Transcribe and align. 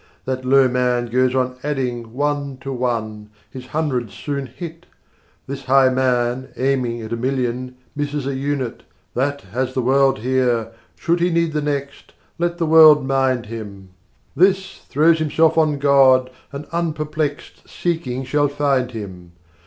That 0.25 0.43
low 0.43 0.67
man 0.67 1.11
goes 1.11 1.35
on 1.35 1.57
adding 1.61 2.13
one 2.13 2.57
to 2.61 2.73
one, 2.73 3.29
His 3.51 3.67
hundred's 3.67 4.15
soon 4.15 4.47
hit: 4.47 4.87
This 5.45 5.65
high 5.65 5.89
man, 5.89 6.47
aiming 6.57 7.03
at 7.03 7.13
a 7.13 7.15
million, 7.15 7.75
Misses 7.95 8.25
an 8.25 8.35
unit. 8.39 8.81
120 9.13 9.13
That, 9.13 9.41
has 9.53 9.75
the 9.75 9.83
world 9.83 10.17
here 10.17 10.71
should 10.95 11.19
he 11.19 11.29
need 11.29 11.53
the 11.53 11.61
next, 11.61 12.13
Let 12.39 12.57
the 12.57 12.65
world 12.65 13.05
mind 13.05 13.45
him! 13.45 13.89
This, 14.35 14.79
throws 14.89 15.19
himself 15.19 15.55
on 15.55 15.77
God, 15.77 16.31
and 16.51 16.65
unperplexed 16.71 17.69
Seeking 17.69 18.23
shall 18.23 18.47
find 18.47 18.89
him. 18.89 19.33